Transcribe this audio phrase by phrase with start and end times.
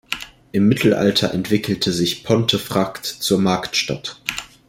[0.51, 4.19] Im Mittelalter entwickelte sich Pontefract zur Marktstadt.